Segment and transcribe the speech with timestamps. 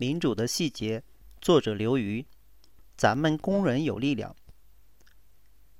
[0.00, 1.04] 民主的细节，
[1.42, 2.24] 作者刘瑜。
[2.96, 4.34] 咱们工人有力量。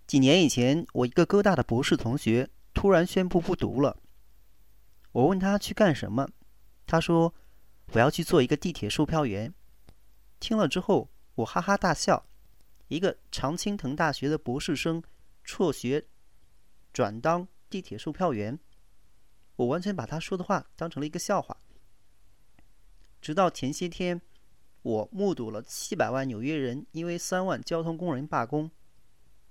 [0.06, 3.96] 几年以前，我一个哥大的博士同学突然宣布不读了。
[5.12, 6.28] 我问他去干什么，
[6.86, 7.34] 他说
[7.94, 9.54] ：“我要去做一个地铁售票员。”
[10.38, 12.22] 听了之后，我哈哈大笑。
[12.88, 15.02] 一个常青藤大学的博士生
[15.44, 16.04] 辍学
[16.92, 18.58] 转当地铁售票员，
[19.56, 21.56] 我完全把他说的话当成了一个笑话。
[23.20, 24.20] 直到前些天，
[24.82, 28.70] 我目睹了七百万纽约人因为三万交通工人罢工，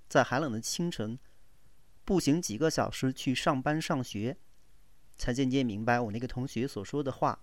[0.08, 1.18] 在寒冷的清晨
[2.04, 4.36] 步行几个小时去上班上学，
[5.16, 7.38] 才渐渐明白我那个同学所说的话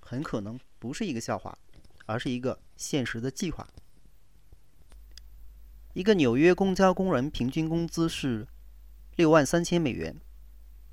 [0.00, 1.56] 很可能不是一个笑话，
[2.06, 3.68] 而是一个现实的计划。
[5.94, 8.46] 一个纽约公交工人平均工资是
[9.16, 10.16] 六万三千美元，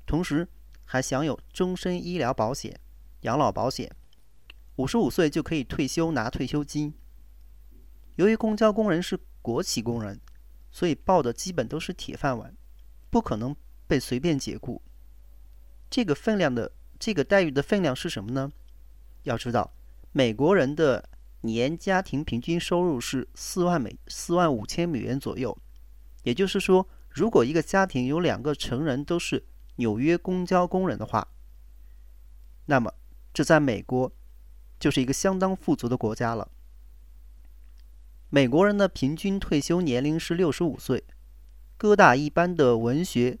[0.06, 0.46] 同时
[0.84, 2.78] 还享有终身医疗保险、
[3.22, 3.94] 养老保险，
[4.76, 6.94] 五十五岁就可以退休拿退休金。
[8.14, 10.20] 由于公交工人是国企工人，
[10.70, 12.56] 所以报的基本都是铁饭碗，
[13.10, 13.54] 不可能
[13.86, 14.82] 被随便解雇。
[15.90, 18.52] 这个分量的这个待遇的分量是什么呢？
[19.24, 19.74] 要知道，
[20.12, 21.08] 美国人的。
[21.42, 25.56] 年家庭平均收入是四万美四万五千美元左右，
[26.24, 31.28] 也就是说，如果一个家庭有两个成人都是纽约公交工人的话，
[32.64, 32.92] 那么
[33.32, 34.10] 这在美国
[34.78, 36.50] 就是一个相当富足的国家了。
[38.28, 41.04] 美国人的平均退休年龄是六十五岁，
[41.76, 43.38] 哥大一般的文学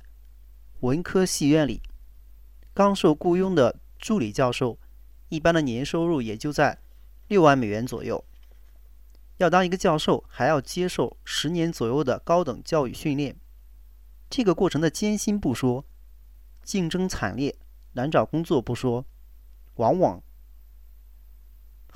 [0.80, 1.82] 文科系院里，
[2.72, 4.78] 刚受雇佣的助理教授，
[5.28, 6.78] 一般的年收入也就在。
[7.28, 8.24] 六万美元左右，
[9.38, 13.34] 要当一个教授，还要接受十年左右的高等教育训练。
[14.30, 15.84] 这个过程的艰辛不说，
[16.62, 17.56] 竞争惨烈、
[17.94, 19.04] 难找工作不说，
[19.74, 20.22] 往往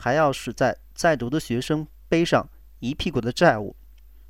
[0.01, 2.49] 还要使在在读的学生背上
[2.79, 3.77] 一屁股的债务。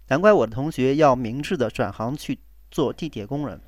[0.08, 2.40] 难怪我的同学要明智的转行去
[2.72, 3.60] 做地铁工人。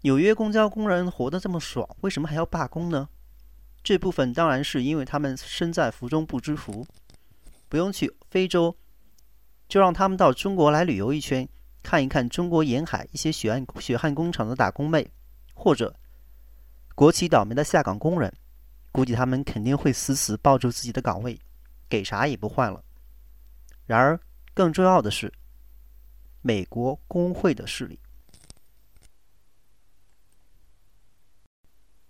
[0.00, 3.10] 纽约公交工人活得这么爽，为什么还要罢工呢？
[3.84, 6.86] 这部分当然是因为他们身在福中不知福，
[7.68, 8.74] 不用去非洲，
[9.68, 11.46] 就让他们到中国来旅游一圈，
[11.82, 15.10] 看一看中国沿海一些血汗血汗工厂的打工妹，
[15.52, 15.94] 或者
[16.94, 18.32] 国企倒霉的下岗工人，
[18.92, 21.38] 估计他们肯定会死死抱住自己的岗位，
[21.88, 22.84] 给啥也不换了。
[23.86, 24.20] 然而，
[24.54, 25.32] 更重要的是，
[26.42, 27.98] 美国工会的势力。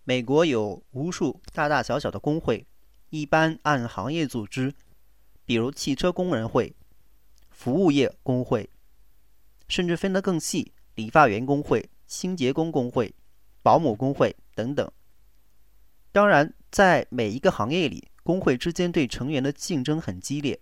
[0.04, 2.66] 美国有无数大大小小的工会，
[3.10, 4.74] 一般按行业组织，
[5.44, 6.74] 比如汽车工人会、
[7.50, 8.68] 服务业工会，
[9.68, 13.14] 甚至分得更细，理发员工会、清洁工工会、
[13.62, 14.90] 保姆工会等等。
[16.12, 20.60] 当然，在每一个行业里，工会之间对成员的竞争很激烈，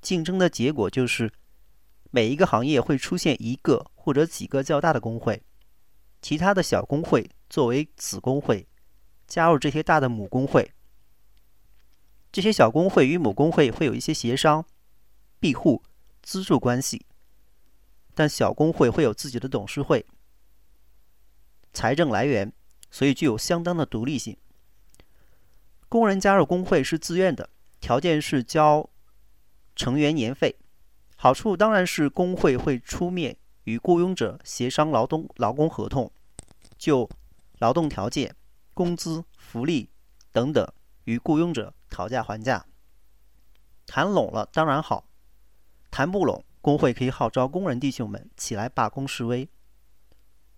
[0.00, 1.32] 竞争的结果就是
[2.10, 5.42] 每一个行业会出现一个或者几个较大的工会，
[6.20, 8.66] 其他的小工会作为子工会。
[9.26, 10.72] 加入这些大的母工会，
[12.32, 14.66] 这些小工会与母工会会有一些协商、
[15.38, 15.84] 庇护、
[16.20, 17.06] 资助关系，
[18.12, 20.04] 但小工会会有自己的董事会、
[21.72, 22.52] 财政来源，
[22.90, 24.36] 所以具有相当的独立性。
[25.90, 28.88] 工人加入工会是自愿的，条件是交
[29.74, 30.56] 成员年费。
[31.16, 36.08] 好处当然是工会会出面与雇佣者协商劳动劳工合同，
[36.78, 37.10] 就
[37.58, 38.36] 劳动条件。
[38.72, 39.90] 工资、福利
[40.30, 40.66] 等等，
[41.04, 42.64] 与雇佣者讨价还价，
[43.84, 45.08] 谈拢了当然好，
[45.90, 49.48] 谈不拢，工会可以号召工人弟兄们起来罢工示威。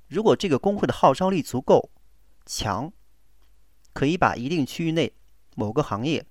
[0.09, 1.91] 如果这个工会的号召力足够
[2.45, 2.93] 强，
[3.95, 5.13] 可以把一定区域内
[5.55, 6.25] 某个行业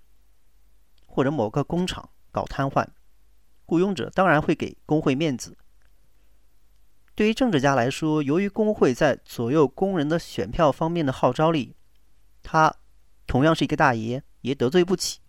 [1.06, 2.88] 或者某个工厂搞瘫痪，
[3.66, 5.58] 雇佣者当然会给工会面子。
[7.14, 11.76] 对于政治家来说，由于工会在左右工人的选票方面的号召力。
[12.42, 12.74] 他
[13.28, 15.20] 同样是一个大爷，也得罪不起。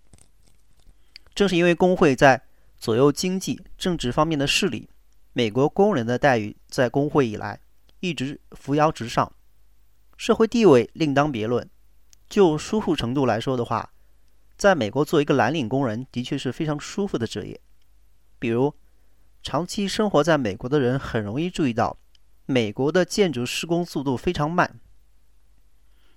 [1.34, 2.42] 正是因为工会在
[2.78, 4.88] 左右经济、政治方面的势力，
[5.32, 7.60] 美国工人的待遇在工会以来
[8.00, 9.30] 一直扶摇直上，
[10.16, 11.68] 社会地位另当别论。
[12.30, 13.91] 就舒服程度来说的话，
[14.62, 17.60] 在美国做一个蓝领工人的确是非常舒服的职业。
[18.38, 18.72] 比如，
[19.42, 21.98] 长期生活在美国的人很容易注意到，
[22.46, 24.78] 美国的建筑施工速度非常慢。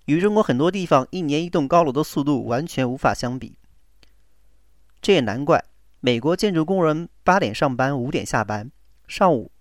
[0.05, 3.57] 与中国很多地方一年一栋高楼的速度完全无法相比，
[5.01, 5.65] 这也难怪。
[5.99, 8.69] 美国建筑工人八点上班，五点下班，
[9.07, 9.51] 上午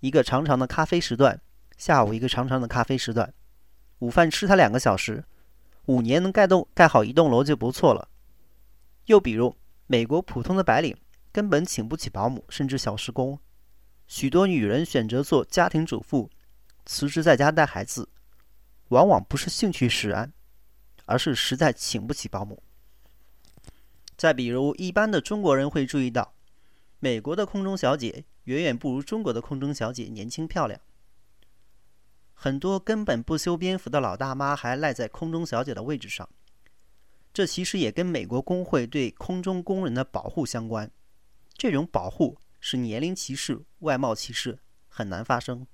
[0.00, 1.40] 一个长长的咖啡时段，
[1.78, 3.32] 下午一个长长的咖啡时段，
[4.00, 5.24] 午饭吃它两个小时，
[5.86, 8.08] 五年能盖栋盖好一栋楼就不错了。
[9.06, 9.56] 又比如，
[9.86, 10.96] 美国普通的白领
[11.32, 13.38] 根本请不起保姆，甚至小时工。
[14.06, 16.30] 许多女人选择做家庭主妇，
[16.84, 18.08] 辞职在家带孩子，
[18.88, 20.32] 往往不是兴趣使然，
[21.06, 22.62] 而是实在请不起保姆。
[24.16, 26.34] 再比如，一般的中国人会注意到，
[26.98, 30.80] 美国的空中小姐远远不如中国的空中小姐年轻漂亮。
[32.34, 36.28] 很多根本不修边幅的老大妈还赖在空中小姐的位置上，
[37.32, 40.90] 这其实也跟美国工会对空中工人的保护相关。
[41.54, 42.38] 这种保护。
[42.62, 45.66] 是年龄歧视、外貌歧视很难发生。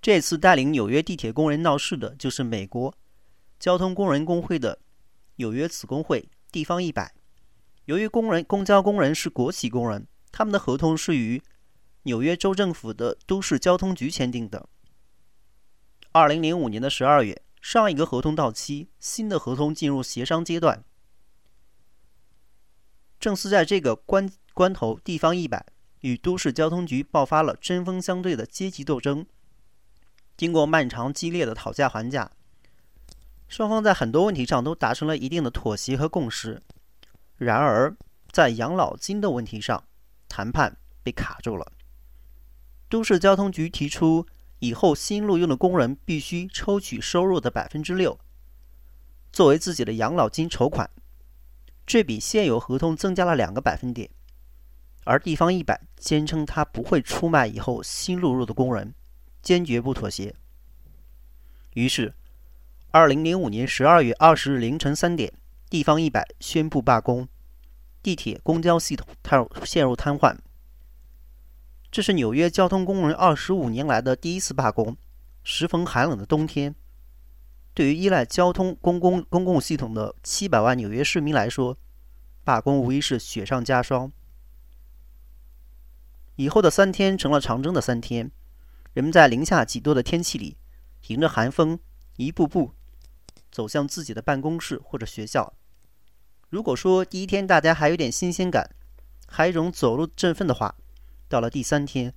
[0.00, 2.94] 这次带领纽约地铁工人闹事的就是美国
[3.58, 4.78] 交通工人工会的
[5.36, 7.14] 纽约子工会地方一百。
[7.84, 11.42] 由于工人公交工人是国企工人，他们的合同是与
[12.04, 14.66] 纽约州政府的都市交通局签订的。
[16.12, 20.84] 二零零五年的十二月，上一个合同到期，新的合同进入协商阶段。
[23.18, 24.30] 正是在这个关。
[24.52, 25.64] 关头，地方一百
[26.00, 29.24] 与都市交通局爆发了针锋相对的阶级斗争。
[30.36, 32.30] 经过漫长激烈的讨价还价，
[33.48, 36.60] 双方在很多问题上都达成了一定的妥协和共识。
[37.36, 37.96] 然而，
[38.30, 39.84] 在养老金的问题上，
[40.28, 41.72] 谈判被卡住了。
[42.90, 44.26] 都市交通局提出，
[44.60, 48.18] 以后新录用的工人必须抽取收入的百分之六，
[49.32, 50.88] 作为自己的养老金筹款，
[51.86, 54.08] 这比现有合同增加了两个百分点。
[55.04, 58.94] 而地方一百坚称他不会出卖以后新录入的工人，
[59.42, 60.34] 坚决不妥协。
[61.72, 62.12] 于是，
[62.90, 65.32] 二零零五年十二月二十日凌晨三点，
[65.70, 67.26] 地方一百宣布罢工，
[68.02, 70.36] 地铁、公交系统瘫陷入瘫痪。
[71.90, 74.96] 这是纽约交通工人二十五年来的第一次罢工。
[75.42, 76.74] 时逢寒冷的冬天，
[77.74, 81.76] 对于依赖交通公共公共系统的七百万纽约市民来说，
[82.44, 84.12] 罢工无疑是雪上加霜。
[86.36, 88.30] 以后的三天成了长征的三天，
[88.92, 90.56] 人们在零下几度的天气里，
[91.08, 91.80] 迎着寒风，
[92.16, 92.74] 一步步
[93.50, 95.54] 走向自己的办公室或者学校。
[96.50, 98.70] 如果说第一天大家还有点新鲜感，
[99.26, 100.76] 还有一种走路振奋的话，
[101.30, 102.12] 到了第三天，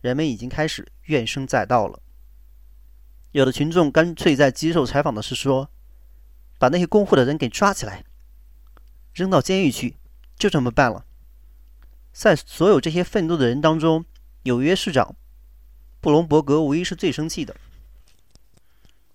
[0.00, 2.00] 人们已经开始怨声载道了。
[3.32, 5.70] 有的群众干脆在接受采访的时说
[6.58, 8.06] ：“把那些工会的人给抓起来，
[9.12, 9.96] 扔到监狱去，
[10.38, 11.04] 就这么办了。”
[12.14, 14.06] 在所有这些愤怒的人当中，
[14.44, 15.14] 纽约市长
[16.00, 17.54] 布隆伯格无疑是最生气的。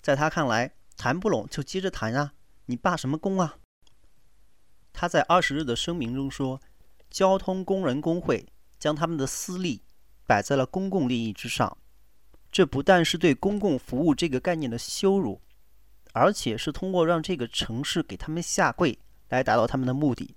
[0.04, 2.34] 在他看来，谈不拢就接着谈啊，
[2.68, 3.58] 你罢什么工啊？
[4.94, 6.62] 他在二十日的声明中说
[7.10, 8.46] ：“交通工人工会
[8.82, 9.82] 将他们的私利
[10.28, 11.78] 摆在了公共利益之上，
[12.52, 15.40] 这不但是对公共服务这个概念的羞辱，
[16.12, 19.00] 而且是通过让这个城市给他们下跪
[19.30, 20.36] 来达到他们的目的。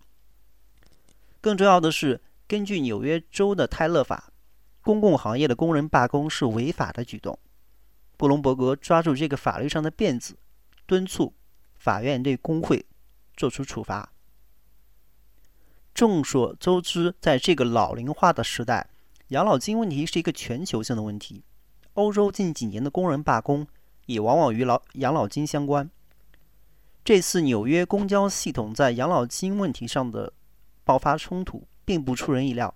[1.41, 4.31] 更重要的是。”根据纽约州的泰勒法，
[4.83, 7.37] 公共行业的工人罢工是违法的举动。
[8.19, 10.37] 布隆伯格抓住这个法律上的辫子，
[10.85, 11.35] 敦促
[11.75, 12.85] 法院对工会
[13.35, 14.13] 作出处罚。
[15.95, 18.89] 众所周知，在这个老龄化的时代，
[19.29, 21.45] 养老金问题是一个全球性的问题。
[21.95, 23.67] 欧洲近几年的工人罢工
[24.07, 25.89] 也往往与老养老金相关。
[27.05, 30.33] 这次纽约公交系统在养老金问题上的
[30.83, 31.67] 爆发冲突。
[31.87, 32.75] 并不出人意料，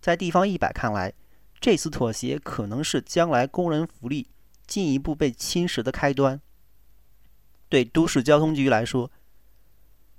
[0.00, 1.12] 在地方一百看来，
[1.58, 4.28] 这次妥协可能是将来工人福利
[4.64, 6.40] 进一步被侵蚀的开端。
[7.68, 9.10] 对都市交通局来说，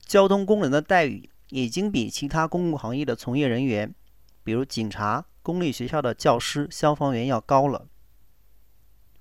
[0.02, 3.94] 交通工人的待遇已经比其他公共行业的从业人员，
[4.44, 7.88] 比如警察、公立学校的教师、消防员要高了。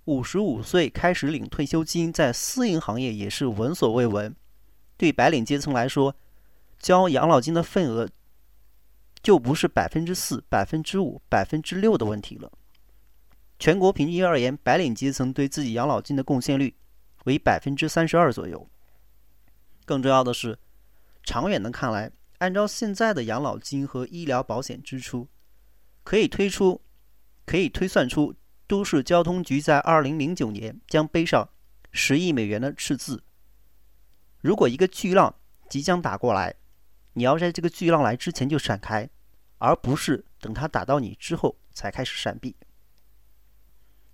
[0.04, 4.34] 五十五岁开始领退休金，在私营行业也是闻所未闻。
[4.96, 6.16] 对白领阶层来说，
[6.78, 8.08] 交养老金的份额。
[9.20, 12.52] 就不是百分之四、百分之五、百分之六的问题了。
[13.58, 16.72] 全国平均而言，白领阶层对自己养老金的贡献率
[17.24, 18.68] 为百分之三十二左右。
[19.84, 20.56] 更重要的是，
[21.24, 25.28] 长远的看来，按照现在的养老金和医疗保险支出，
[26.04, 26.80] 可以推出，
[27.44, 28.34] 可以推算出，
[28.66, 31.48] 都市交通局在二零零九年将背上
[31.90, 33.22] 十亿美元的赤字。
[34.40, 35.34] 如果一个巨浪
[35.68, 36.54] 即将打过来，
[37.14, 39.10] 你要在这个巨浪来之前就闪开，
[39.58, 42.54] 而不是等它打到你之后才开始闪避。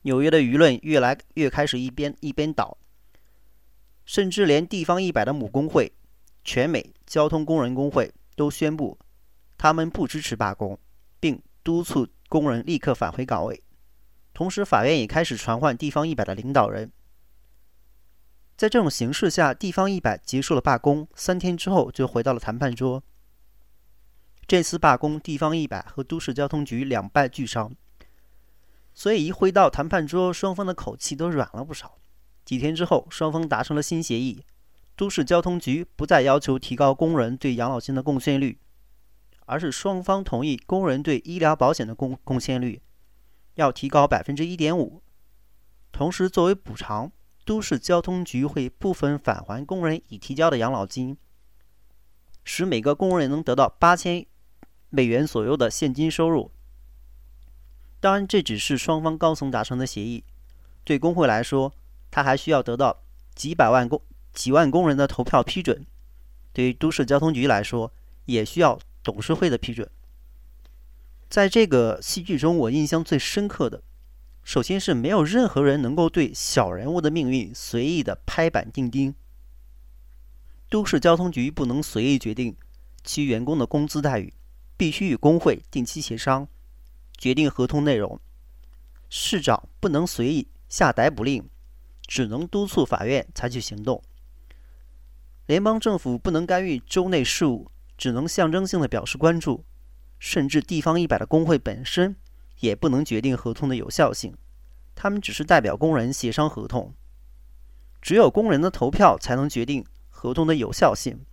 [0.02, 2.78] 纽约的舆论越来越开始一边一边倒，
[4.06, 5.92] 甚至连地方一百的母工会——
[6.42, 8.98] 全美交通工人工会都宣布，
[9.56, 10.76] 他们不支持罢工，
[11.20, 13.62] 并督促工人立刻返回岗位。
[14.32, 16.90] 同时，法院也开始传唤地方一百的领导人。
[18.56, 23.00] 在这种形势下，地方一百结束了罢工，三天之后就回到了谈判桌。
[24.48, 27.76] 这次罢工，地方一百和都市交通局两败俱伤，
[28.92, 31.96] 所以一回到谈判桌，双方的口气都软了不少。
[32.44, 34.44] 几天之后，双方达成了新协议，
[34.96, 38.58] 都市交通局不再要求提高工人对养老金的贡献率，
[39.46, 42.80] 而是双方同意工人对医疗保险的贡贡献率
[43.54, 45.02] 要提高百分之一点五，
[45.90, 47.12] 同时作为补偿。
[47.46, 51.18] 都市交通局会部分返还工人已提交的养老金，
[52.42, 54.24] 使每个工人能得到八千
[54.88, 56.50] 美元左右的现金收入。
[58.00, 60.24] 当然，这只是双方高层达成的协议。
[60.84, 61.74] 对工会来说，
[62.10, 63.02] 他还需要得到
[63.34, 64.00] 几百万工、
[64.34, 65.86] 几万工人的投票批准；
[66.52, 67.92] 对于都市交通局来说，
[68.26, 69.88] 也需要董事会的批准。
[71.30, 73.82] 在这个戏剧中，我印象最深刻的。
[74.42, 79.14] 首先是没有任何人能够对小人物的命运随意的拍板钉钉。
[80.68, 82.54] 都市交通局不能随意决定
[83.02, 84.34] 其员工的工资待遇，
[84.76, 86.46] 必须与工会定期协商，
[87.16, 88.20] 决定合同内容。
[89.08, 91.48] 市长不能随意下逮捕令，
[92.06, 94.02] 只能督促法院采取行动。
[95.46, 99.64] 联邦政府不能干预州内事务，只能象征性的表示关注。
[100.18, 102.16] 甚至地方一百的工会本身。
[102.60, 104.32] 也不能决定合同的有效性，
[104.94, 106.94] 他们只是代表工人协商合同。
[108.00, 111.26] 只有工人的投票才能决定合同的有效性。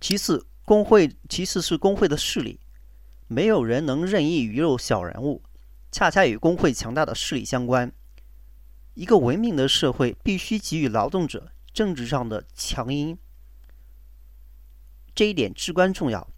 [0.00, 2.60] 其次，工会其次是工会的势力，
[3.26, 5.42] 没有人能任意鱼肉小人物，
[5.90, 7.92] 恰恰与工会强大的势力相关。
[8.94, 13.16] 一个文明的社会必须给予劳动者政治上的强音，
[15.14, 16.28] 这一点至关重要。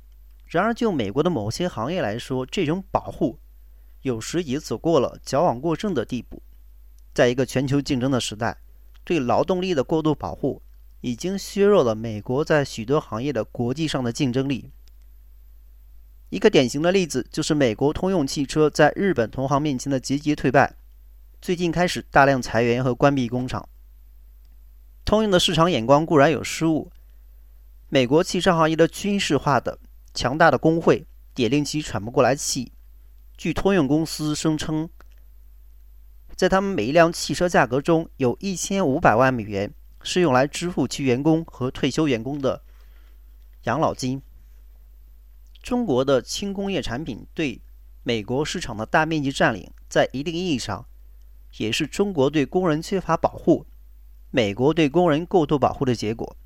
[0.47, 3.39] 然而，就美国的某些行业来说，这种保护
[4.03, 6.43] 有时也走过了矫枉过正的地步。
[7.15, 8.59] 在一个全球竞争的时代，
[9.05, 10.63] 对劳动力的过度保护
[11.01, 14.71] 已经削弱了美国在许多行业的国际上的竞争力。
[16.29, 20.77] 一个典型的例子就是美国通用汽车在日本同行面前的节节退败，
[21.41, 23.69] 最近开始大量裁员和关闭工厂。
[25.05, 26.91] 通用的市场眼光固然有失误，
[27.89, 29.79] 美国汽车行业的军事化的。
[30.13, 32.73] 强大的工会也令其喘不过来气。
[33.37, 34.91] 据通用公司声称，
[36.35, 42.63] 在他们每一辆汽车价格中有一千五百万美元是用来支付其员工和退休员工的
[43.63, 44.21] 养老金。
[45.63, 47.63] 中国的轻工业产品对
[48.03, 50.85] 美国市场的大面积占领，在一定意义上
[51.59, 53.65] 也是中国对工人缺乏保护、
[54.31, 56.37] 美国对工人过度保护的结果。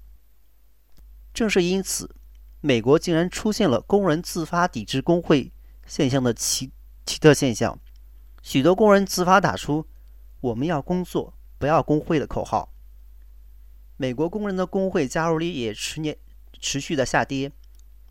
[1.32, 2.14] 正是因此。
[2.66, 5.52] 美国竟然出现了工人自发抵制工会
[5.86, 6.72] 现象的奇
[7.04, 7.78] 奇特现象，
[8.42, 9.86] 许多工人自发打出
[10.40, 12.72] “我们要工作，不要工会”的口号。
[13.98, 16.16] 美国工人的工会加入率也持年
[16.58, 17.52] 持续的下跌，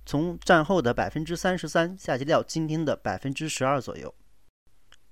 [0.05, 4.13] 从战后的百分之三十三下跌到今天的百分之十二左右。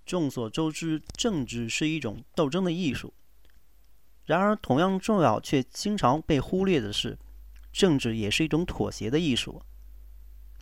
[0.05, 3.11] 众所周知，政治是一种斗争的艺术，
[4.31, 7.19] 然而同样重要却经常被忽略的是。
[7.73, 9.61] 政治也是一种妥协的艺术，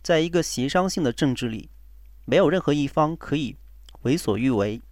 [0.02, 1.70] 在一个协商性的政治里，
[2.24, 3.56] 没有任何一方可以
[4.02, 4.82] 为所欲为。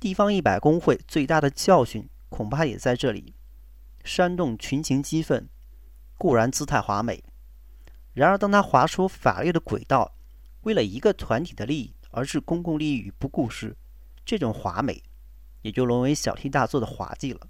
[0.00, 3.34] 地方一百工会最大的教训恐怕也在这里：
[4.04, 5.46] 煽动群情激愤
[6.16, 7.22] 固然姿态华美，
[8.14, 10.14] 然而当他划出法律的轨道，
[10.62, 13.76] 为了一个团体的利益而置公共利益于不顾时，
[14.24, 15.02] 这种华美
[15.60, 17.40] 也就沦为小题大做的滑稽了。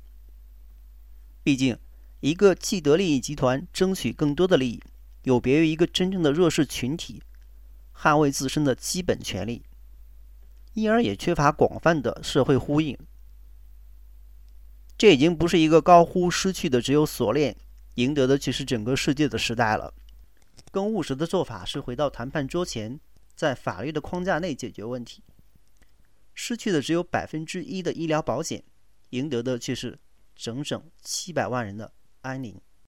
[1.45, 1.79] 毕竟。
[2.21, 4.83] 一个既得利益集团争取更多的利益，
[5.25, 7.23] 有别于一个真正的弱势群体
[7.95, 9.63] 捍卫自身的基本权利，
[10.73, 12.97] 因而也缺乏广泛的社会呼应。
[14.97, 17.55] 这已经不是一个高呼失去的只有锁链，
[17.97, 19.93] 赢得的却是整个世界的时代了。
[20.71, 22.99] 更务实的做法是回到谈判桌前，
[23.37, 25.23] 在法律的框架内解决问题。
[26.33, 28.65] 失去的只有百分之一的医疗保险，
[29.11, 29.99] 赢得的却是
[30.35, 31.93] 整整七百万人的。
[32.25, 32.61] 安宁。